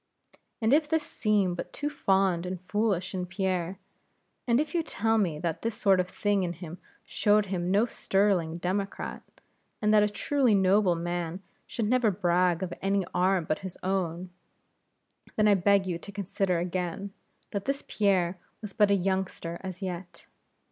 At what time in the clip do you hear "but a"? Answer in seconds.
18.73-18.95